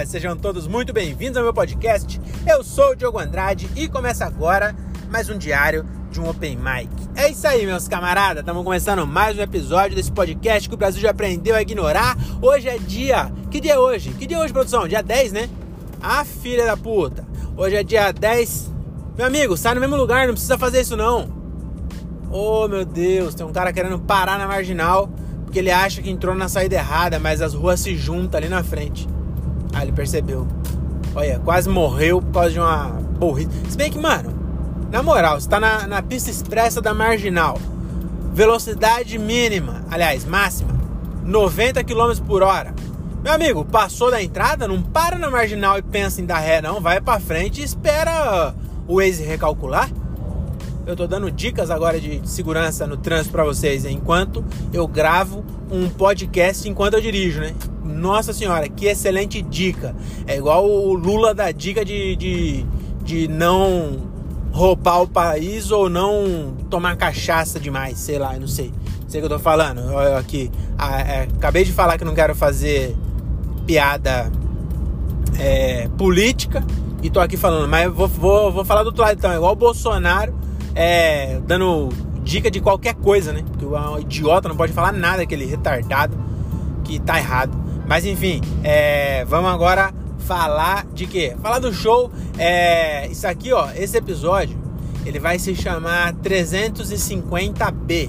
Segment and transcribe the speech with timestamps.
[0.00, 0.06] dia!
[0.06, 2.20] Sejam todos muito bem-vindos ao meu podcast.
[2.46, 4.74] Eu sou o Diogo Andrade e começa agora
[5.10, 6.90] mais um diário de um Open Mic.
[7.14, 8.40] É isso aí, meus camaradas.
[8.40, 12.16] Estamos começando mais um episódio desse podcast que o Brasil já aprendeu a ignorar.
[12.40, 13.30] Hoje é dia.
[13.50, 14.10] Que dia é hoje?
[14.10, 14.88] Que dia é hoje, produção?
[14.88, 15.48] Dia 10, né?
[16.02, 17.26] Ah, filha da puta.
[17.56, 18.70] Hoje é dia 10.
[19.16, 21.28] Meu amigo, sai no mesmo lugar, não precisa fazer isso não.
[22.30, 25.10] Oh, meu Deus, tem um cara querendo parar na marginal
[25.44, 28.62] porque ele acha que entrou na saída errada, mas as ruas se juntam ali na
[28.62, 29.08] frente.
[29.72, 30.46] Ah, ele percebeu.
[31.14, 32.84] Olha, quase morreu por causa de uma
[33.18, 33.50] burrice.
[33.68, 34.32] Se bem que, mano,
[34.90, 37.58] na moral, você tá na, na pista expressa da marginal.
[38.32, 40.72] Velocidade mínima, aliás, máxima,
[41.24, 42.74] 90 km por hora.
[43.22, 46.80] Meu amigo, passou da entrada, não para na marginal e pensa em dar ré, não.
[46.80, 48.54] Vai pra frente e espera
[48.86, 49.90] o Waze recalcular
[50.90, 55.88] eu tô dando dicas agora de segurança no trânsito para vocês, enquanto eu gravo um
[55.88, 57.54] podcast enquanto eu dirijo, né?
[58.00, 59.94] Nossa senhora, que excelente dica!
[60.26, 62.66] É igual o Lula da dica de, de,
[63.04, 64.08] de não
[64.52, 68.72] roubar o país ou não tomar cachaça demais, sei lá, eu não sei.
[69.06, 69.80] Sei o que eu tô falando.
[69.80, 70.50] Eu, aqui,
[71.06, 72.96] é, acabei de falar que não quero fazer
[73.66, 74.32] piada
[75.38, 76.64] é, política
[77.02, 79.56] e tô aqui falando, mas vou, vou, vou falar do outro lado então, igual o
[79.56, 80.34] Bolsonaro
[80.74, 81.90] é, dando
[82.22, 83.44] dica de qualquer coisa, né?
[83.46, 86.16] Porque o idiota não pode falar nada, aquele retardado
[86.84, 87.69] que tá errado.
[87.90, 91.34] Mas enfim, é, vamos agora falar de quê?
[91.42, 92.08] Falar do show.
[92.38, 94.56] É, isso aqui, ó, esse episódio,
[95.04, 98.08] ele vai se chamar 350B.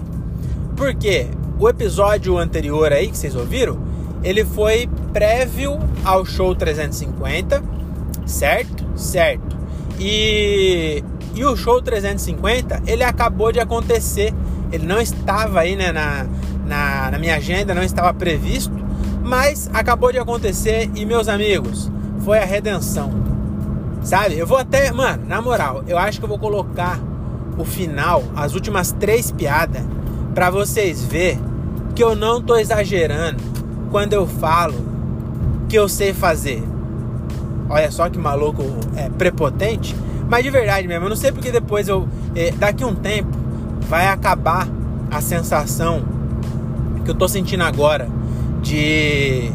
[0.77, 1.29] Por quê?
[1.59, 3.79] O episódio anterior aí que vocês ouviram,
[4.23, 7.63] ele foi prévio ao show 350,
[8.27, 8.85] certo?
[8.95, 9.57] Certo.
[9.99, 14.31] E e o show 350, ele acabou de acontecer.
[14.71, 16.27] Ele não estava aí né, na,
[16.67, 18.80] na, na minha agenda, não estava previsto,
[19.23, 21.91] mas acabou de acontecer e, meus amigos,
[22.23, 23.11] foi a redenção.
[24.03, 24.37] Sabe?
[24.37, 26.99] Eu vou até, mano, na moral, eu acho que eu vou colocar
[27.57, 29.83] o final, as últimas três piadas,
[30.33, 31.37] para vocês ver
[31.93, 33.43] que eu não tô exagerando
[33.91, 34.73] quando eu falo
[35.69, 36.63] que eu sei fazer.
[37.69, 38.63] Olha só que maluco
[38.95, 39.95] é prepotente.
[40.27, 42.07] Mas de verdade mesmo, eu não sei porque depois eu.
[42.35, 43.37] Eh, daqui um tempo
[43.87, 44.67] vai acabar
[45.09, 46.03] a sensação
[47.03, 48.07] que eu tô sentindo agora
[48.61, 49.51] de.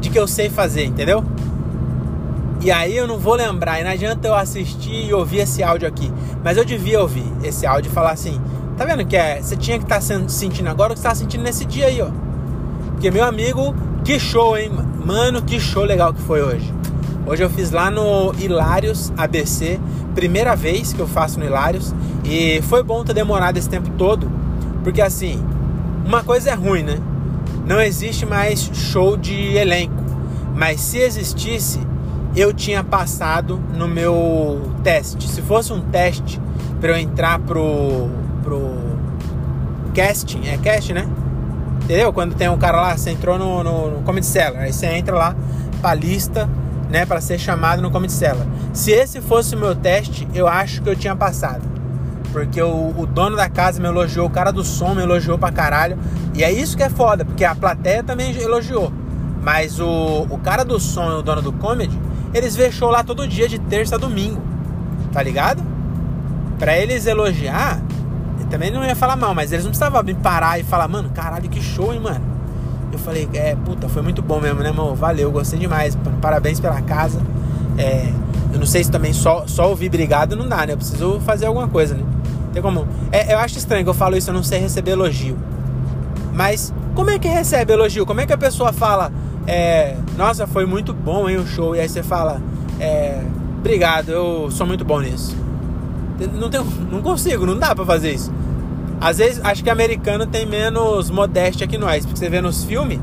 [0.00, 1.24] de que eu sei fazer, entendeu?
[2.62, 5.86] E aí eu não vou lembrar, e não adianta eu assistir e ouvir esse áudio
[5.86, 6.10] aqui.
[6.42, 8.40] Mas eu devia ouvir esse áudio e falar assim:
[8.76, 9.40] tá vendo que é?
[9.40, 12.00] Você tinha que estar tá sentindo agora o que você tá sentindo nesse dia aí,
[12.00, 12.08] ó.
[12.92, 14.70] Porque meu amigo, que show, hein?
[15.04, 16.72] Mano, que show legal que foi hoje.
[17.26, 19.80] Hoje eu fiz lá no Hilários ABC,
[20.14, 24.30] primeira vez que eu faço no Hilários, e foi bom ter demorado esse tempo todo,
[24.82, 25.42] porque assim,
[26.04, 26.98] uma coisa é ruim, né?
[27.66, 30.02] Não existe mais show de elenco,
[30.54, 31.80] mas se existisse,
[32.36, 35.28] eu tinha passado no meu teste.
[35.28, 36.40] Se fosse um teste
[36.80, 38.08] para eu entrar pro
[38.42, 38.74] pro
[39.94, 41.08] casting, é casting, né?
[41.82, 42.12] Entendeu?
[42.12, 45.16] Quando tem um cara lá, você entrou no, no, no Comedy Cellar, aí você entra
[45.16, 45.36] lá
[45.80, 46.48] pra lista
[46.90, 48.46] né, para ser chamado no Comedy Cellar.
[48.72, 51.62] Se esse fosse o meu teste, eu acho que eu tinha passado.
[52.34, 55.52] Porque o, o, dono da casa me elogiou, o cara do som me elogiou pra
[55.52, 55.96] caralho.
[56.34, 58.92] E é isso que é foda, porque a plateia também elogiou.
[59.40, 61.96] Mas o, o cara do som e o dono do comedy,
[62.34, 64.42] eles vê lá todo dia, de terça a domingo.
[65.12, 65.62] Tá ligado?
[66.58, 67.80] Pra eles elogiar,
[68.50, 71.48] também não ia falar mal, mas eles não precisavam me parar e falar, mano, caralho,
[71.48, 72.24] que show, hein, mano.
[72.92, 74.92] Eu falei, é, puta, foi muito bom mesmo, né, irmão?
[74.96, 75.96] Valeu, gostei demais.
[76.20, 77.20] Parabéns pela casa.
[77.78, 78.12] É,
[78.52, 80.72] eu não sei se também só, só ouvir obrigado não dá, né?
[80.72, 82.13] Eu preciso fazer alguma coisa, né?
[82.54, 82.86] Tem como.
[83.10, 85.36] É, eu acho estranho que eu falo isso, eu não sei receber elogio.
[86.32, 88.06] Mas como é que recebe elogio?
[88.06, 89.12] Como é que a pessoa fala,
[89.44, 91.74] é, nossa, foi muito bom, hein, o show?
[91.74, 92.40] E aí você fala,
[92.78, 93.20] é,
[93.58, 95.36] obrigado, eu sou muito bom nisso.
[96.32, 98.32] Não, tenho, não consigo, não dá pra fazer isso.
[99.00, 102.06] Às vezes, acho que americano tem menos modéstia que nós.
[102.06, 103.00] Porque você vê nos filmes,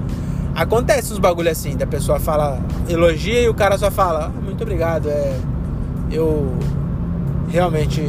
[0.55, 2.57] acontece uns bagulho assim, da pessoa fala,
[2.87, 5.37] elogia e o cara só fala, ah, muito obrigado, é.
[6.09, 6.57] Eu
[7.49, 8.01] realmente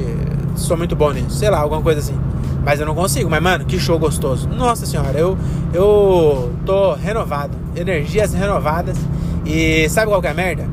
[0.57, 1.31] sou muito bom nisso.
[1.31, 2.19] Sei lá, alguma coisa assim.
[2.65, 3.29] Mas eu não consigo.
[3.29, 4.49] Mas, mano, que show gostoso.
[4.49, 5.37] Nossa senhora, eu,
[5.73, 7.57] eu tô renovado.
[7.75, 8.97] Energias renovadas.
[9.45, 10.67] E sabe qual que é a merda?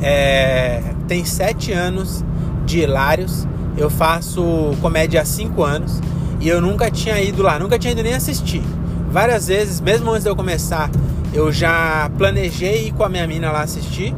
[0.00, 2.24] É, tem sete anos
[2.64, 3.46] de Hilários
[3.76, 6.00] eu faço comédia há 5 anos
[6.40, 8.62] e eu nunca tinha ido lá, nunca tinha ido nem assistir.
[9.10, 10.90] Várias vezes, mesmo antes de eu começar,
[11.32, 14.14] eu já planejei ir com a minha mina lá assistir.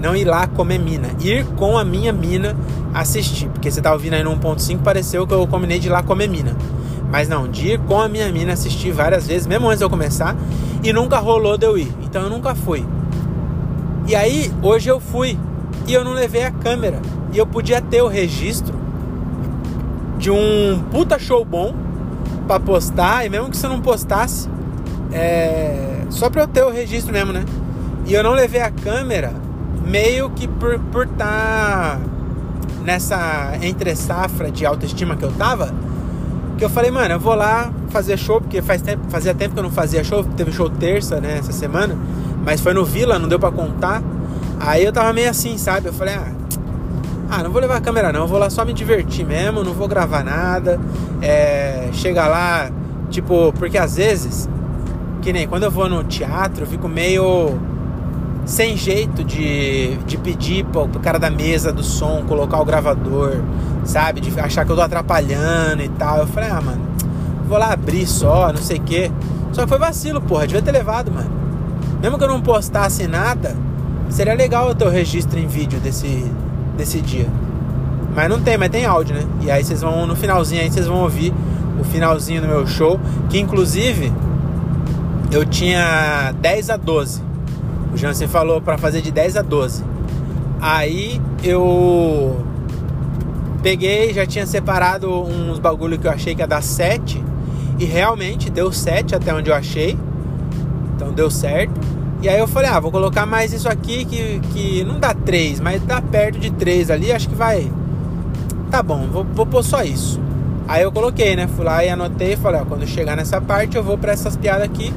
[0.00, 2.56] Não ir lá comer mina, ir com a minha mina
[2.94, 3.48] assistir.
[3.48, 6.28] Porque você tá ouvindo aí no 1.5, pareceu que eu combinei de ir lá comer
[6.28, 6.56] mina.
[7.10, 9.90] Mas não, de ir com a minha mina assistir várias vezes, mesmo antes de eu
[9.90, 10.36] começar,
[10.82, 11.92] e nunca rolou de eu ir.
[12.02, 12.84] Então eu nunca fui.
[14.06, 15.38] E aí, hoje eu fui
[15.86, 17.00] e eu não levei a câmera.
[17.32, 18.74] E eu podia ter o registro
[20.18, 21.74] de um puta show bom
[22.46, 24.48] para postar, e mesmo que você não postasse,
[25.12, 27.44] é, só pra eu ter o registro mesmo, né?
[28.06, 29.47] E eu não levei a câmera
[29.88, 31.98] meio que por por tá
[32.84, 35.74] nessa entre safra de autoestima que eu tava,
[36.56, 39.60] que eu falei, mano, eu vou lá fazer show, porque faz tempo, fazia tempo que
[39.60, 41.96] eu não fazia show, teve show terça, né, essa semana,
[42.44, 44.02] mas foi no Vila, não deu para contar.
[44.60, 45.86] Aí eu tava meio assim, sabe?
[45.86, 46.32] Eu falei, ah,
[47.30, 49.86] ah, não vou levar a câmera não, vou lá só me divertir mesmo, não vou
[49.86, 50.80] gravar nada.
[51.22, 52.70] É, chega lá,
[53.10, 54.48] tipo, porque às vezes,
[55.22, 57.58] que nem quando eu vou no teatro, eu fico meio
[58.48, 63.42] sem jeito de, de pedir pro, pro cara da mesa do som colocar o gravador,
[63.84, 64.22] sabe?
[64.22, 66.20] De achar que eu tô atrapalhando e tal.
[66.20, 66.80] Eu falei, ah, mano,
[67.46, 69.12] vou lá abrir só, não sei o quê.
[69.52, 71.30] Só que foi vacilo, porra, devia ter levado, mano.
[72.00, 73.54] Mesmo que eu não postasse nada,
[74.08, 76.24] seria legal eu ter o registro em vídeo desse,
[76.74, 77.28] desse dia.
[78.16, 79.24] Mas não tem, mas tem áudio, né?
[79.42, 81.34] E aí vocês vão, no finalzinho aí, vocês vão ouvir
[81.78, 82.98] o finalzinho do meu show,
[83.28, 84.10] que inclusive
[85.30, 87.27] eu tinha 10 a 12.
[87.92, 89.84] O Jansen falou para fazer de 10 a 12.
[90.60, 92.44] Aí eu
[93.62, 97.22] peguei, já tinha separado uns bagulho que eu achei que ia dar 7
[97.78, 99.96] e realmente deu 7 até onde eu achei.
[100.94, 101.80] Então deu certo.
[102.20, 105.60] E aí eu falei, ah, vou colocar mais isso aqui que, que não dá 3,
[105.60, 107.70] mas dá perto de 3 ali, acho que vai.
[108.70, 110.20] Tá bom, vou, vou pôr só isso.
[110.66, 111.46] Aí eu coloquei, né?
[111.46, 114.64] Fui lá e anotei, falei, ó, quando chegar nessa parte eu vou para essas piadas
[114.64, 114.92] aqui,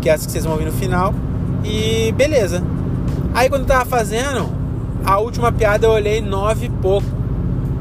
[0.00, 1.14] que é as que vocês vão ouvir no final.
[1.68, 2.62] E beleza.
[3.34, 4.48] Aí quando eu tava fazendo,
[5.04, 7.06] a última piada eu olhei 9 e pouco.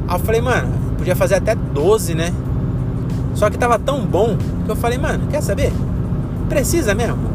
[0.07, 2.33] Aí eu falei, mano, podia fazer até 12, né?
[3.33, 5.71] Só que tava tão bom que eu falei, mano, quer saber?
[6.49, 7.29] Precisa mesmo?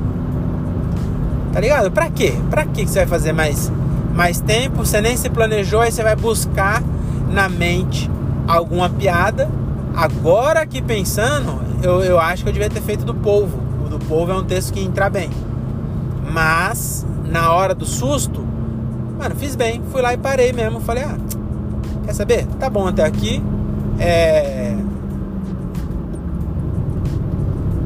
[1.52, 1.90] Tá ligado?
[1.90, 2.34] Pra quê?
[2.50, 3.72] Pra quê que você vai fazer mais,
[4.14, 4.84] mais tempo?
[4.84, 6.82] Você nem se planejou, aí você vai buscar
[7.30, 8.10] na mente
[8.46, 9.48] alguma piada.
[9.94, 13.58] Agora que pensando, eu, eu acho que eu devia ter feito do povo.
[13.86, 15.30] O do povo é um texto que entra bem.
[16.30, 18.46] Mas, na hora do susto,
[19.18, 19.82] mano, fiz bem.
[19.90, 20.80] Fui lá e parei mesmo.
[20.80, 21.16] Falei, ah,
[22.04, 22.46] quer saber?
[22.58, 23.42] Tá bom até aqui.
[23.98, 24.76] É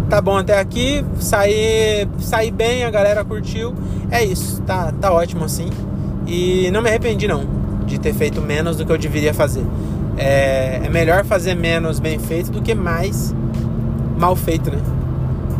[0.08, 3.74] tá bom até aqui, saí, saí bem, a galera curtiu.
[4.10, 5.68] É isso, tá, tá ótimo assim.
[6.26, 7.44] E não me arrependi não
[7.84, 9.64] de ter feito menos do que eu deveria fazer.
[10.16, 13.34] É, é melhor fazer menos bem feito do que mais
[14.16, 14.78] mal feito, né?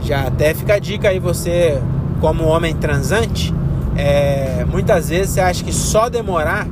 [0.03, 1.81] Já até fica a dica aí você,
[2.21, 3.55] como homem transante,
[3.97, 6.67] é, muitas vezes você acha que só demorar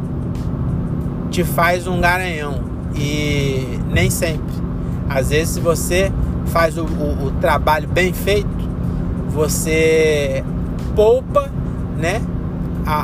[1.31, 2.61] te faz um garanhão.
[2.94, 4.55] E nem sempre.
[5.08, 6.12] Às vezes, se você
[6.46, 8.49] faz o, o, o trabalho bem feito,
[9.29, 10.44] você
[10.94, 11.50] poupa,
[11.99, 12.23] né?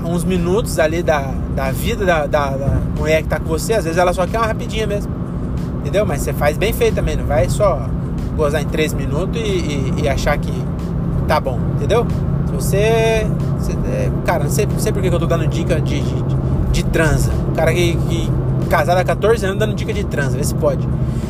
[0.05, 3.85] uns minutos ali da, da vida da, da, da, mulher que tá com você, às
[3.85, 5.13] vezes ela só quer uma rapidinha mesmo.
[5.81, 6.05] Entendeu?
[6.05, 7.89] Mas você faz bem feito também, não vai só
[8.37, 10.53] gozar em 3 minutos e, e, e, achar que
[11.27, 12.07] tá bom, entendeu?
[12.51, 12.77] Se você.
[12.77, 16.25] é, cara, não sei, não sei por que eu tô dando dica de, de,
[16.73, 17.31] de transa.
[17.51, 18.31] O cara que, que
[18.69, 20.87] casado há 14 anos dando dica de transa, vê se pode.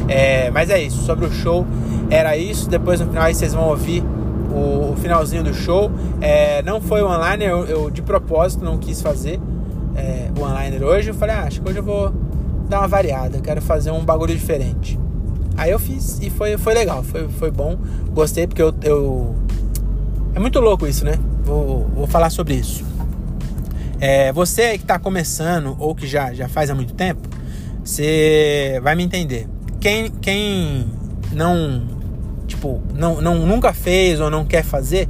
[0.09, 1.67] É, mas é isso, sobre o show
[2.09, 2.69] era isso.
[2.69, 4.03] Depois no final aí vocês vão ouvir
[4.51, 5.91] o, o finalzinho do show.
[6.21, 9.41] É, não foi o online, eu, eu, de propósito não quis fazer
[9.95, 11.11] é, o online hoje.
[11.11, 12.13] Eu falei, ah, acho que hoje eu vou
[12.69, 14.99] dar uma variada, quero fazer um bagulho diferente.
[15.57, 17.77] Aí eu fiz e foi, foi legal, foi, foi bom.
[18.13, 19.35] Gostei porque eu, eu.
[20.35, 21.19] É muito louco isso, né?
[21.45, 22.85] Vou, vou falar sobre isso.
[24.01, 27.29] É, você que está começando ou que já, já faz há muito tempo,
[27.85, 29.47] você vai me entender.
[29.81, 30.87] Quem, quem
[31.33, 31.83] não,
[32.47, 35.09] tipo, não, não, nunca fez ou não quer fazer,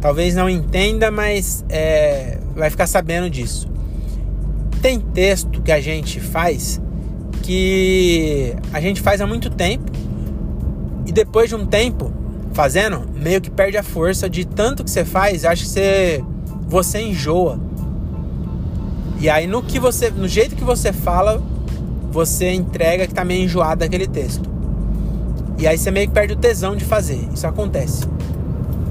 [0.00, 3.68] talvez não entenda, mas é, vai ficar sabendo disso.
[4.82, 6.80] Tem texto que a gente faz
[7.42, 9.90] que a gente faz há muito tempo
[11.06, 12.12] e depois de um tempo
[12.56, 16.24] fazendo, meio que perde a força de tanto que você faz, acho que você,
[16.66, 17.60] você enjoa
[19.18, 21.42] e aí no que você, no jeito que você fala,
[22.10, 24.48] você entrega que tá meio enjoado daquele texto.
[25.58, 27.26] E aí você meio que perde o tesão de fazer.
[27.32, 28.04] Isso acontece.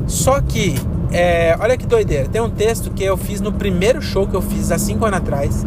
[0.08, 0.76] Só que,
[1.12, 2.28] é, olha que doideira.
[2.28, 5.20] Tem um texto que eu fiz no primeiro show que eu fiz há cinco anos
[5.20, 5.66] atrás.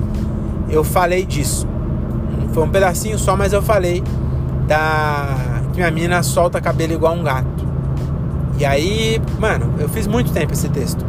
[0.69, 1.67] Eu falei disso.
[2.53, 4.03] Foi um pedacinho só, mas eu falei
[4.67, 7.58] da que minha mina solta cabelo igual um gato.
[8.59, 11.05] E aí, mano, eu fiz muito tempo esse texto.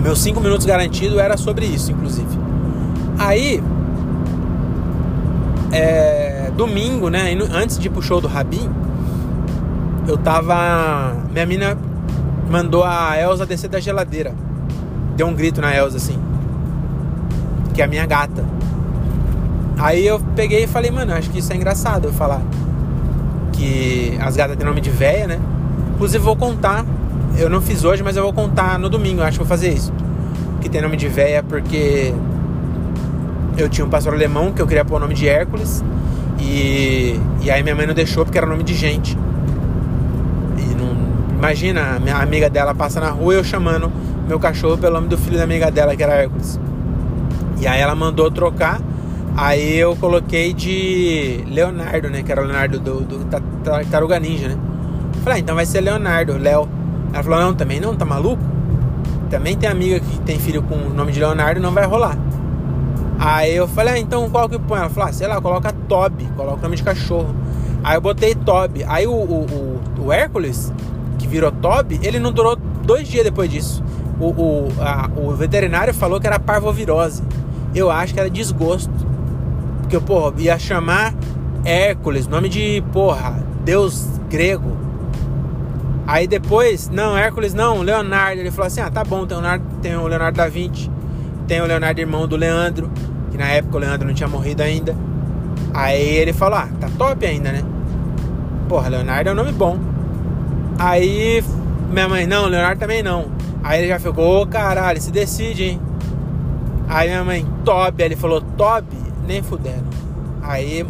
[0.00, 2.38] Meus 5 minutos garantido era sobre isso, inclusive.
[3.18, 3.60] Aí,
[5.72, 7.36] é, domingo, né?
[7.52, 8.70] Antes de ir pro show do Rabin,
[10.06, 11.16] eu tava.
[11.32, 11.78] Minha mina
[12.48, 14.32] mandou a Elsa descer da geladeira.
[15.16, 16.18] deu um grito na Elsa assim.
[17.72, 18.44] Que é a minha gata.
[19.76, 22.42] Aí eu peguei e falei, mano, acho que isso é engraçado eu falar.
[23.52, 25.40] Que as gatas têm nome de véia, né?
[26.04, 26.84] Inclusive vou contar.
[27.38, 29.90] Eu não fiz hoje, mas eu vou contar no domingo, acho que vou fazer isso.
[30.60, 32.12] Que tem nome de véia porque
[33.56, 35.82] eu tinha um pastor alemão que eu queria pôr o nome de Hércules.
[36.38, 39.16] E, e aí minha mãe não deixou porque era nome de gente.
[40.58, 40.94] E não.
[41.38, 43.90] Imagina, minha amiga dela passa na rua e eu chamando
[44.28, 46.60] meu cachorro pelo nome do filho da amiga dela, que era Hércules.
[47.62, 48.78] E aí ela mandou trocar.
[49.34, 52.22] Aí eu coloquei de Leonardo, né?
[52.22, 53.24] Que era o Leonardo do, do
[53.90, 54.73] Taruga Ninja, né?
[55.24, 56.68] Falei, ah, então vai ser Leonardo, Léo.
[57.10, 58.42] Ela falou, não, também não, tá maluco?
[59.30, 62.18] Também tem amiga que tem filho com o nome de Leonardo, não vai rolar.
[63.18, 64.80] Aí eu falei, ah, então qual que põe?
[64.80, 67.34] Ela falou, ah, sei lá, coloca Toby, coloca o nome de cachorro.
[67.82, 68.84] Aí eu botei Toby.
[68.86, 70.70] Aí o, o, o, o Hércules,
[71.18, 72.54] que virou Toby, ele não durou
[72.84, 73.82] dois dias depois disso.
[74.20, 77.22] O, o, a, o veterinário falou que era parvovirose.
[77.74, 78.92] Eu acho que era desgosto.
[79.80, 81.14] Porque, porra, ia chamar
[81.64, 84.83] Hércules, nome de, porra, deus grego.
[86.06, 88.40] Aí depois, não, Hércules não, Leonardo.
[88.40, 90.90] Ele falou assim: ah, tá bom, tem o Leonardo, tem o Leonardo da Vinci,
[91.46, 92.90] tem o Leonardo, irmão do Leandro,
[93.30, 94.94] que na época o Leandro não tinha morrido ainda.
[95.72, 97.62] Aí ele falou: ah, tá top ainda, né?
[98.68, 99.78] Porra, Leonardo é um nome bom.
[100.78, 101.42] Aí
[101.90, 103.26] minha mãe, não, Leonardo também não.
[103.62, 105.80] Aí ele já ficou, ô oh, caralho, se decide, hein?
[106.88, 108.96] Aí minha mãe, Toby, ele falou, Toby,
[109.26, 109.84] nem fudendo.
[110.42, 110.84] Aí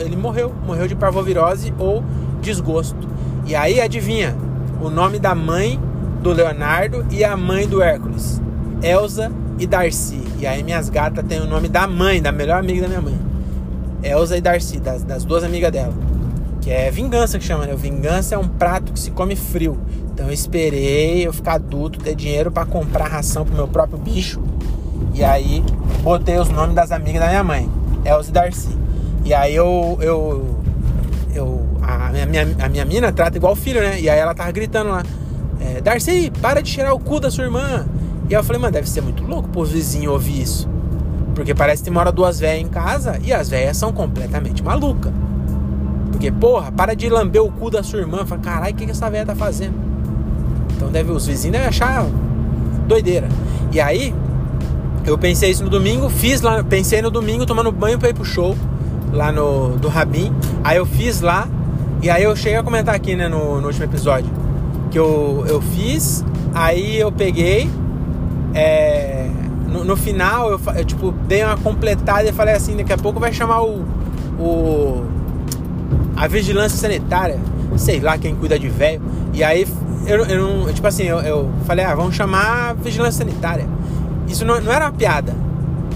[0.00, 2.02] ele morreu, morreu de parvovirose ou
[2.40, 3.06] desgosto.
[3.44, 4.34] E aí adivinha,
[4.84, 5.80] o nome da mãe
[6.20, 8.40] do Leonardo e a mãe do Hércules,
[8.82, 10.20] Elsa e Darcy.
[10.38, 13.18] E aí minhas gatas têm o nome da mãe, da melhor amiga da minha mãe.
[14.02, 15.94] Elsa e Darcy, das, das duas amigas dela.
[16.60, 17.74] Que é vingança que chama, né?
[17.74, 19.78] Vingança é um prato que se come frio.
[20.12, 24.42] Então eu esperei eu ficar adulto, ter dinheiro para comprar ração pro meu próprio bicho.
[25.14, 25.64] E aí
[26.02, 27.70] botei os nomes das amigas da minha mãe,
[28.04, 28.78] Elsa e Darcy.
[29.24, 30.58] E aí eu, eu,
[31.34, 34.00] eu a minha, a minha mina trata igual filho, né?
[34.00, 35.02] E aí ela tava gritando lá,
[35.60, 37.86] é, Darcy, para de cheirar o cu da sua irmã.
[38.28, 40.68] E eu falei, mano, deve ser muito louco pros vizinhos ouvir isso.
[41.34, 45.12] Porque parece que mora duas velhas em casa e as velhas são completamente malucas.
[46.10, 48.24] Porque, porra, para de lamber o cu da sua irmã.
[48.24, 49.74] Fala, caralho, o que, que essa velha tá fazendo?
[50.76, 52.06] Então deve, os vizinhos devem achar
[52.86, 53.28] doideira.
[53.72, 54.14] E aí,
[55.04, 58.24] eu pensei isso no domingo, fiz lá, pensei no domingo tomando banho pra ir pro
[58.24, 58.56] show
[59.12, 60.32] lá no do Rabin.
[60.62, 61.48] Aí eu fiz lá,
[62.04, 64.30] e aí eu cheguei a comentar aqui, né, no, no último episódio.
[64.90, 67.66] Que eu, eu fiz, aí eu peguei,
[68.52, 69.26] é,
[69.66, 73.18] no, no, final eu, eu, tipo, dei uma completada e falei assim, daqui a pouco
[73.18, 73.86] vai chamar o,
[74.38, 75.06] o
[76.14, 77.40] a vigilância sanitária,
[77.78, 79.00] sei lá quem cuida de velho.
[79.32, 79.66] E aí
[80.06, 83.66] eu, eu tipo assim, eu, eu, falei, ah, vamos chamar a vigilância sanitária.
[84.28, 85.34] Isso não, não era uma piada.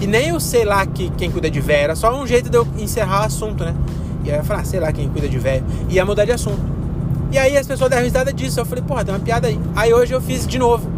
[0.01, 2.57] E nem eu sei lá que, quem cuida de velho, era só um jeito de
[2.57, 3.75] eu encerrar o assunto, né?
[4.23, 5.63] E aí eu falei, ah, sei lá quem cuida de velho.
[5.89, 6.59] E ia mudar de assunto.
[7.31, 8.59] E aí as pessoas deram risada disso.
[8.59, 9.59] Eu falei, porra, tem uma piada aí.
[9.75, 10.89] Aí hoje eu fiz de novo.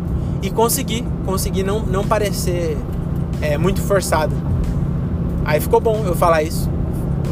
[0.41, 2.77] E consegui, consegui não, não parecer
[3.41, 4.35] é, muito forçado.
[5.45, 6.69] Aí ficou bom eu falar isso.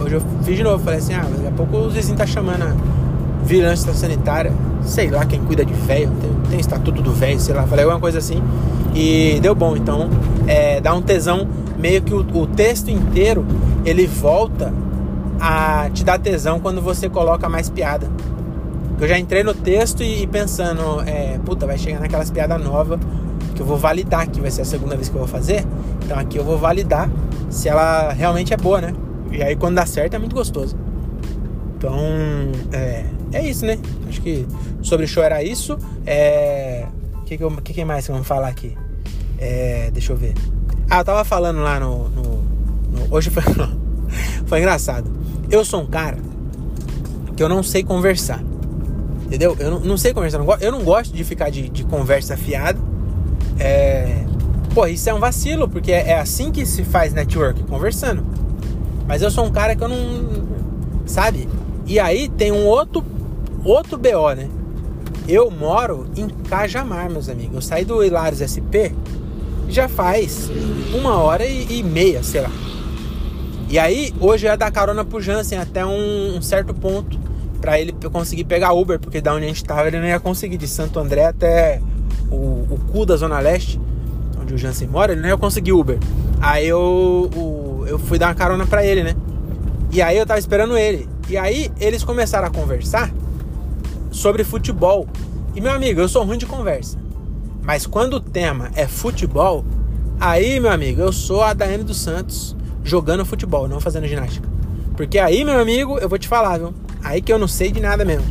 [0.04, 2.64] Hoje eu fiz de novo, falei assim, ah, daqui a pouco os vizinhos tá chamando
[2.64, 2.76] a
[3.44, 4.54] vigilância sanitária,
[4.84, 8.00] sei lá quem cuida de velho, tem, tem estatuto do velho, sei lá, falei alguma
[8.00, 8.42] coisa assim.
[8.94, 10.10] E deu bom, então
[10.48, 13.46] é, dá um tesão, meio que o, o texto inteiro
[13.86, 14.74] ele volta
[15.40, 18.10] a te dar tesão quando você coloca mais piada.
[19.00, 23.00] Eu já entrei no texto e, e pensando, é, puta, vai chegar naquelas piadas novas
[23.56, 25.66] que eu vou validar, que vai ser a segunda vez que eu vou fazer.
[26.04, 27.10] Então aqui eu vou validar
[27.50, 28.94] se ela realmente é boa, né?
[29.32, 30.76] E aí quando dá certo é muito gostoso.
[31.78, 31.98] Então,
[32.74, 33.80] é, é isso, né?
[34.10, 34.46] Acho que
[34.82, 35.78] sobre show era isso.
[36.06, 36.86] É.
[37.22, 38.78] O que, que, que, mais que vamos falar aqui?
[39.38, 40.34] É, deixa eu ver.
[40.90, 42.10] Ah, eu tava falando lá no.
[42.10, 42.24] no,
[42.92, 43.44] no hoje foi,
[44.46, 45.10] foi engraçado.
[45.52, 46.18] Eu sou um cara
[47.36, 48.44] que eu não sei conversar.
[49.26, 49.56] Entendeu?
[49.60, 50.40] Eu não, não sei conversar.
[50.60, 52.80] Eu não gosto de ficar de, de conversa fiada.
[53.60, 54.26] É.
[54.74, 58.24] Pô, isso é um vacilo, porque é, é assim que se faz network, conversando.
[59.08, 60.48] Mas eu sou um cara que eu não.
[61.06, 61.48] Sabe?
[61.86, 63.04] E aí tem um outro,
[63.64, 64.48] outro BO, né?
[65.28, 67.56] Eu moro em Cajamar, meus amigos.
[67.56, 68.94] Eu saí do Hilários SP
[69.70, 70.50] já faz
[70.94, 72.52] uma hora e, e meia, sei lá.
[73.70, 77.20] E aí, hoje eu ia dar carona pro Jansen até um, um certo ponto
[77.62, 80.58] para ele conseguir pegar Uber, porque da onde a gente tava ele não ia conseguir,
[80.58, 81.80] de Santo André até
[82.32, 83.80] o, o cu da Zona Leste,
[84.42, 86.00] onde o Jansen mora, ele não ia conseguir Uber.
[86.42, 89.16] Aí eu, o, eu fui dar uma carona pra ele, né?
[89.92, 91.08] E aí eu tava esperando ele.
[91.30, 93.12] E aí eles começaram a conversar
[94.10, 95.08] sobre futebol.
[95.56, 96.98] E meu amigo, eu sou ruim de conversa.
[97.62, 99.64] Mas quando o tema é futebol,
[100.20, 104.48] aí, meu amigo, eu sou a Daiane dos Santos jogando futebol, não fazendo ginástica.
[104.96, 106.74] Porque aí, meu amigo, eu vou te falar, viu?
[107.04, 108.26] Aí que eu não sei de nada mesmo.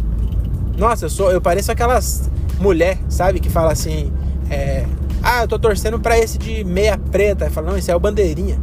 [0.77, 4.13] Nossa, eu sou, eu pareço aquelas mulher, sabe, que fala assim,
[4.51, 4.85] é,
[5.23, 7.47] ah, eu tô torcendo para esse de meia preta.
[7.47, 8.59] Eu falo, não, esse é o bandeirinha.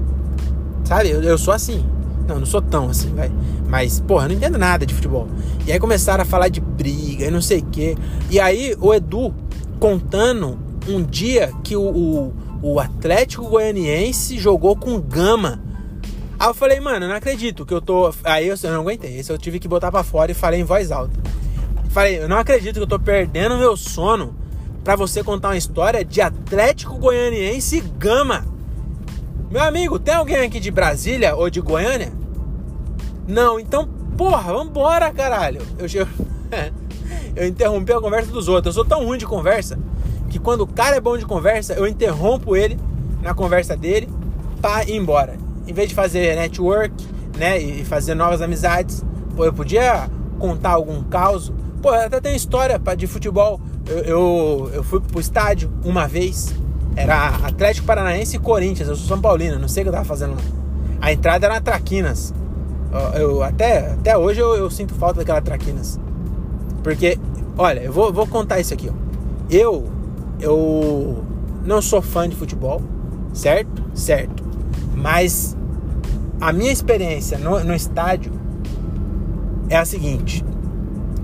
[0.84, 1.10] Sabe?
[1.10, 1.86] Eu, eu sou assim.
[2.28, 3.32] Não, não sou tão assim, vai.
[3.68, 5.28] Mas, porra, eu não entendo nada de futebol.
[5.68, 7.96] E aí começaram a falar de briga e não sei o quê.
[8.30, 9.34] E aí o Edu
[9.80, 15.62] contando um dia que o, o, o Atlético Goianiense jogou com Gama.
[16.46, 18.14] Aí eu falei, mano, eu não acredito que eu tô.
[18.24, 19.18] Aí eu, eu não aguentei.
[19.18, 21.20] Esse eu tive que botar para fora e falei em voz alta.
[21.90, 24.36] Falei, eu não acredito que eu tô perdendo meu sono
[24.84, 28.46] para você contar uma história de Atlético Goianiense Gama.
[29.50, 32.14] Meu amigo, tem alguém aqui de Brasília ou de Goiânia?
[33.28, 35.64] Não, então, porra, vambora, caralho.
[35.80, 36.08] Eu, eu,
[37.36, 38.76] eu interrompi a conversa dos outros.
[38.76, 39.80] Eu sou tão ruim de conversa
[40.30, 42.78] que quando o cara é bom de conversa, eu interrompo ele
[43.24, 44.08] na conversa dele
[44.62, 45.45] para ir embora.
[45.68, 46.94] Em vez de fazer network,
[47.38, 49.04] né, e fazer novas amizades,
[49.36, 51.52] pô, eu podia contar algum caos.
[51.82, 53.60] Pô, até tem história de futebol.
[53.88, 56.54] Eu, eu, eu fui pro estádio uma vez,
[56.96, 58.88] era Atlético Paranaense e Corinthians.
[58.88, 60.42] Eu sou São Paulino, não sei o que eu tava fazendo lá.
[61.02, 62.34] A entrada era na Traquinas.
[63.14, 66.00] Eu, até, até hoje eu, eu, sinto falta daquela Traquinas.
[66.82, 67.20] Porque,
[67.58, 68.90] olha, eu vou, vou contar isso aqui.
[68.90, 68.94] Ó.
[69.50, 69.86] Eu,
[70.40, 71.24] eu
[71.66, 72.82] não sou fã de futebol,
[73.34, 73.84] certo?
[73.94, 74.45] Certo.
[74.96, 75.56] Mas
[76.40, 78.32] a minha experiência no, no estádio
[79.70, 80.44] é a seguinte: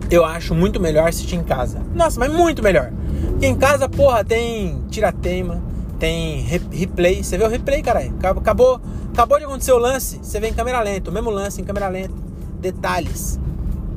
[0.10, 1.82] eu acho muito melhor assistir em casa.
[1.96, 2.92] Nossa, mas muito melhor.
[3.30, 5.64] Porque em casa, porra, tem tirateima,
[5.98, 7.24] tem replay.
[7.24, 8.14] Você vê o replay, caralho.
[8.20, 8.82] Acabou,
[9.14, 11.88] acabou de acontecer o lance, você vê em câmera lenta, o mesmo lance em câmera
[11.88, 12.14] lenta.
[12.60, 13.40] Detalhes.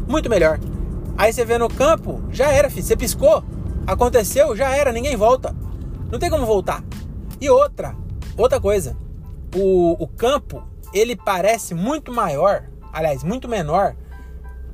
[0.07, 0.59] Muito melhor.
[1.17, 2.85] Aí você vê no campo, já era, filho.
[2.85, 3.43] Você piscou,
[3.87, 5.55] aconteceu, já era, ninguém volta.
[6.11, 6.83] Não tem como voltar.
[7.41, 7.95] E outra,
[8.37, 8.97] outra coisa.
[9.55, 10.63] O, o campo,
[10.93, 13.95] ele parece muito maior, aliás, muito menor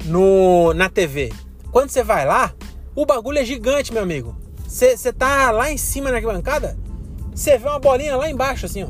[0.04, 1.32] no, na TV.
[1.70, 2.52] Quando você vai lá,
[2.94, 4.36] o bagulho é gigante, meu amigo.
[4.66, 6.78] Você tá lá em cima na arquibancada,
[7.34, 8.88] você vê uma bolinha lá embaixo, assim, ó.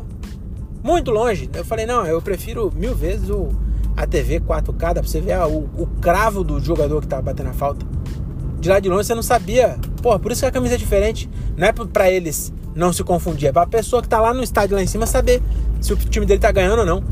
[0.82, 1.48] Muito longe.
[1.54, 3.48] Eu falei, não, eu prefiro mil vezes o,
[3.96, 7.50] a TV 4K, dá pra você ver o, o cravo do jogador que tá batendo
[7.50, 7.86] a falta.
[8.58, 9.78] De lá de longe você não sabia.
[10.02, 11.28] Porra, por isso que a camisa é diferente.
[11.56, 14.76] Não é pra eles não se confundir, é pra pessoa que tá lá no estádio
[14.76, 15.42] lá em cima saber
[15.80, 17.02] se o time dele tá ganhando ou não.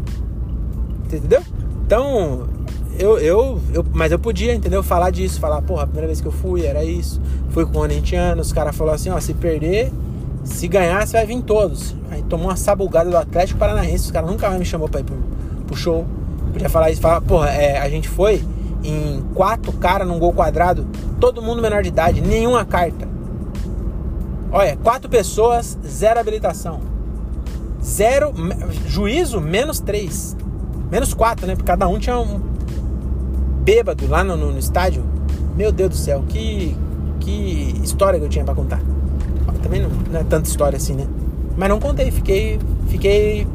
[1.05, 1.43] Entendeu?
[1.87, 2.47] Então,
[2.99, 4.83] eu, eu, eu, mas eu podia, entendeu?
[4.83, 7.21] Falar disso, falar, porra, a primeira vez que eu fui era isso.
[7.51, 9.91] Fui com o Corinthians, os caras falaram assim, ó, se perder,
[10.45, 11.95] se ganhar, você vai vir todos.
[12.11, 15.05] Aí tomou uma sabugada do Atlético Paranaense, os caras nunca mais me chamou pra ir
[15.05, 15.17] pro,
[15.67, 16.05] pro show.
[16.53, 18.43] Podia falar isso, falar, porra, é, a gente foi
[18.83, 20.87] em quatro caras num gol quadrado,
[21.21, 23.09] todo mundo menor de idade, nenhuma carta.
[24.51, 26.81] Olha, quatro pessoas, zero habilitação.
[27.89, 28.35] Zero,
[28.87, 30.37] juízo, menos três.
[30.91, 31.55] Menos quatro, né?
[31.55, 32.39] Porque cada um tinha um,
[33.69, 35.03] bêbado lá no, no, no estádio.
[35.57, 36.77] Meu Deus do céu, que,
[37.21, 38.81] que história que eu tinha para contar.
[39.63, 41.07] Também não, não, é tanta história assim, né?
[41.57, 43.47] Mas não contei, fiquei, fiquei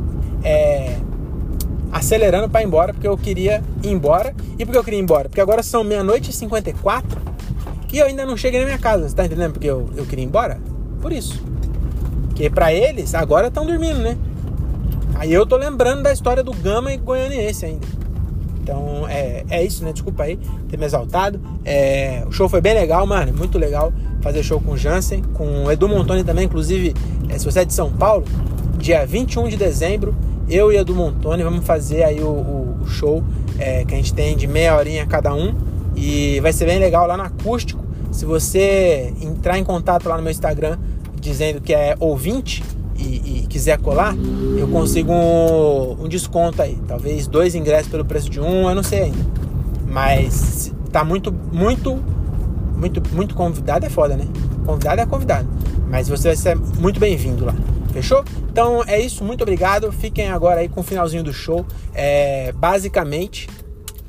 [0.44, 0.98] é,
[1.92, 4.36] acelerando para ir embora porque eu queria ir embora.
[4.58, 5.30] E porque eu queria ir embora?
[5.30, 7.22] Porque agora são meia-noite e 54
[7.92, 9.08] e eu ainda não cheguei na minha casa.
[9.08, 10.60] Você tá entendendo porque eu, eu queria ir embora?
[11.02, 11.42] Por isso.
[12.44, 14.18] Porque para eles, agora estão dormindo, né?
[15.16, 17.88] Aí eu tô lembrando da história do Gama e Goianiense ainda.
[18.62, 19.94] Então é, é isso, né?
[19.94, 21.40] Desculpa aí ter me exaltado.
[21.64, 23.32] É, o show foi bem legal, mano.
[23.32, 26.44] Muito legal fazer show com o Jansen, com o Edu Montoni também.
[26.44, 26.94] Inclusive,
[27.30, 28.26] é, se você é de São Paulo,
[28.78, 30.14] dia 21 de dezembro,
[30.50, 33.24] eu e Edu Montoni vamos fazer aí o, o, o show
[33.58, 35.56] é, que a gente tem de meia horinha cada um.
[35.96, 37.82] E vai ser bem legal lá no acústico.
[38.12, 40.78] Se você entrar em contato lá no meu Instagram
[41.24, 42.62] dizendo que é ouvinte,
[42.96, 44.16] e, e quiser colar,
[44.58, 46.78] eu consigo um, um, desconto aí.
[46.88, 49.26] Talvez dois ingressos pelo preço de um, eu não sei ainda.
[49.88, 52.00] Mas tá muito, muito,
[52.78, 54.28] muito, muito convidado é foda, né?
[54.66, 55.48] Convidado é convidado.
[55.90, 57.56] Mas você vai ser muito bem-vindo lá.
[57.92, 58.24] Fechou?
[58.52, 59.92] Então é isso, muito obrigado.
[59.92, 61.66] Fiquem agora aí com o finalzinho do show.
[61.94, 63.50] É, basicamente,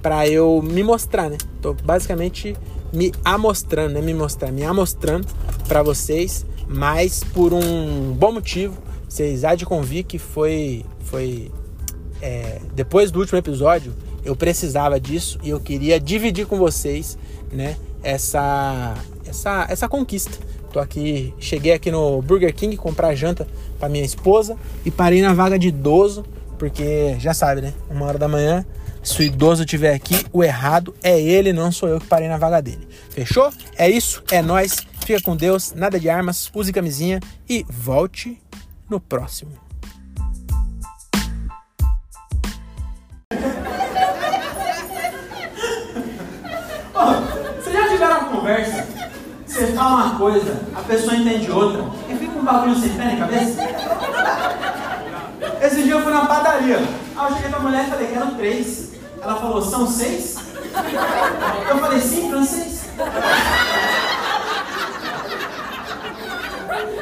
[0.03, 1.39] para eu me mostrar, né?
[1.61, 2.55] Tô basicamente
[2.93, 4.01] me amostrando, né?
[4.01, 5.27] Me mostrar, me amostrando
[5.67, 8.77] para vocês mas por um bom motivo,
[9.09, 11.51] vocês há de convir que foi, foi
[12.21, 17.19] é, depois do último episódio, eu precisava disso e eu queria dividir com vocês,
[17.53, 18.95] né, essa,
[19.27, 20.39] essa, essa conquista.
[20.73, 23.47] Tô aqui, cheguei aqui no Burger King comprar janta
[23.79, 26.25] para minha esposa e parei na vaga de idoso,
[26.59, 27.73] porque já sabe, né?
[27.89, 28.67] Uma hora da manhã,
[29.05, 32.39] se o idoso tiver aqui, o errado é ele, não sou eu que parei na
[32.39, 32.89] vaga dele.
[33.11, 33.53] Fechou?
[33.77, 38.41] É isso, é nós Fica com Deus, nada de armas, use camisinha e volte
[38.89, 39.53] no próximo.
[47.59, 48.89] Você já tiveram uma conversa?
[49.47, 53.17] Você fala uma coisa, a pessoa entende outra, e fica um bagulho sem pé na
[53.19, 53.61] cabeça?
[55.61, 56.79] Esse dia eu fui na padaria.
[56.79, 58.93] Aí eu cheguei pra mulher e falei, quero três.
[59.21, 60.37] Ela falou, são seis?
[61.69, 62.85] Eu falei, sim, francês.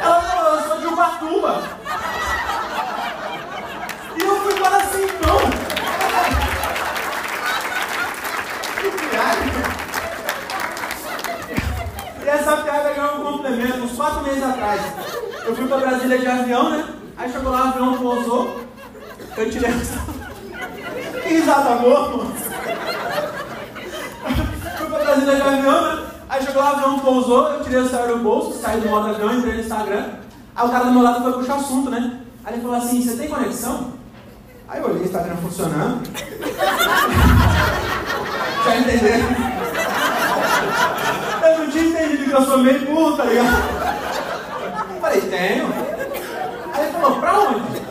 [0.01, 0.53] Ela falou,
[4.17, 5.39] E eu fui para assim, não.
[8.77, 9.53] Que viagem.
[12.25, 14.83] E essa piada ganhou um complemento uns quatro meses atrás.
[15.45, 16.89] Eu fui pra Brasília de avião, né?
[17.17, 18.61] Aí chegou lá, o avião pousou.
[19.37, 20.01] Eu tirei essa.
[21.23, 22.51] Que risada boa, moço.
[24.77, 26.05] Fui pra Brasília de avião, né?
[26.29, 29.11] Aí chegou lá, o avião pousou, eu tirei o celular do bolso, saí do modo
[29.11, 30.23] avião, entrei no Instagram.
[30.55, 32.21] Aí o cara do meu lado foi puxar assunto, né?
[32.45, 33.95] Aí ele falou assim, você tem conexão?
[34.69, 36.03] Aí eu olhei Instagram funcionando.
[38.65, 39.27] Já entenderam?
[41.43, 44.03] Eu não tinha entendido que eu sou meio burro, tá ligado?
[45.01, 45.73] Falei, tenho.
[46.75, 47.83] Aí ele falou, pra onde?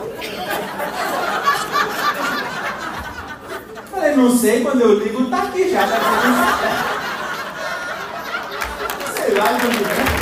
[3.90, 6.06] Falei, não sei, quando eu ligo, tá aqui já, tá aqui.
[9.14, 10.21] Sei lá de onde vem.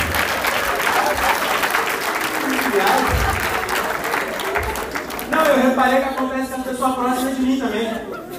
[5.29, 7.89] Não, eu reparei que acontece com a pessoa próxima de mim também.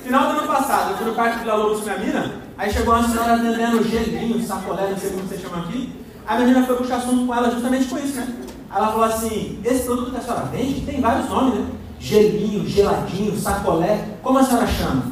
[0.02, 2.94] Final do ano passado, eu fui no Parque Vila Lobos com minha mina, aí chegou
[2.94, 6.00] uma senhora vendendo gelinho, sacolé, não sei como você chama aqui.
[6.26, 8.28] A menina foi puxar assunto com ela justamente com isso, né?
[8.74, 11.66] Ela falou assim, esse produto que a senhora vende tem vários nomes, né?
[12.00, 15.04] Gelinho, geladinho, sacolé, como a senhora chama?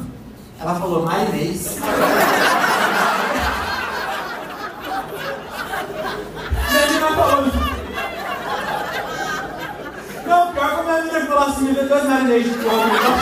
[0.59, 1.79] Ela falou, maionese.
[11.41, 13.17] A minha menina falou assim, me dê dois marinês de fogo, então.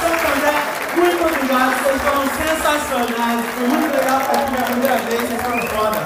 [0.00, 0.58] Santander,
[0.96, 3.44] muito obrigado, vocês foram sensacionais.
[3.58, 5.98] Foi muito legal estar aqui minha primeira vez, vocês foram foda.